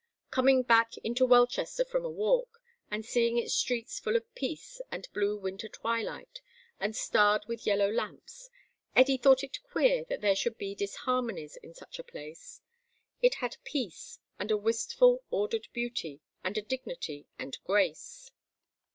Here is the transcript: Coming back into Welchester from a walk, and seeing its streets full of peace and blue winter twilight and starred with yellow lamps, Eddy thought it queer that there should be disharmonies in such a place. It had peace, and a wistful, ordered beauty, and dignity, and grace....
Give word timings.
Coming 0.31 0.63
back 0.63 0.97
into 1.03 1.27
Welchester 1.27 1.85
from 1.85 2.03
a 2.05 2.09
walk, 2.09 2.59
and 2.89 3.05
seeing 3.05 3.37
its 3.37 3.53
streets 3.53 3.99
full 3.99 4.15
of 4.15 4.33
peace 4.33 4.81
and 4.89 5.07
blue 5.13 5.37
winter 5.37 5.69
twilight 5.69 6.41
and 6.79 6.95
starred 6.95 7.45
with 7.45 7.67
yellow 7.67 7.87
lamps, 7.87 8.49
Eddy 8.95 9.15
thought 9.17 9.43
it 9.43 9.61
queer 9.61 10.03
that 10.05 10.21
there 10.21 10.33
should 10.35 10.57
be 10.57 10.73
disharmonies 10.75 11.55
in 11.57 11.75
such 11.75 11.99
a 11.99 12.03
place. 12.03 12.61
It 13.21 13.35
had 13.35 13.57
peace, 13.63 14.17
and 14.39 14.49
a 14.49 14.57
wistful, 14.57 15.23
ordered 15.29 15.67
beauty, 15.71 16.21
and 16.43 16.55
dignity, 16.67 17.27
and 17.37 17.55
grace.... 17.63 18.31